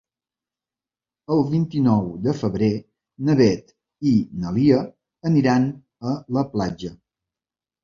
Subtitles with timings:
[1.35, 2.71] El vint-i-nou de febrer
[3.29, 3.71] na Beth
[4.15, 4.81] i na Lia
[5.33, 5.71] aniran
[6.15, 6.95] a la platja.